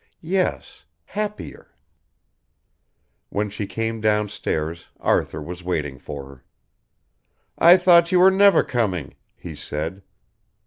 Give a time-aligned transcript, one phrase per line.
[0.23, 1.75] Yes, happier
[3.29, 6.43] When she came downstairs Arthur was waiting for her.
[7.59, 10.01] "I thought you were never coming," he said.